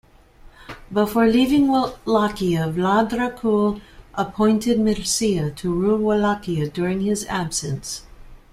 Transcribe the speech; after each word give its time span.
Before 0.91 1.27
leaving 1.27 1.67
Wallachia, 1.67 2.73
Vlad 2.75 3.11
Dracul 3.11 3.81
appointed 4.15 4.79
Mircea 4.79 5.55
to 5.57 5.71
rule 5.71 5.99
Wallachia 5.99 6.67
during 6.71 7.01
his 7.01 7.23
absence. 7.29 8.01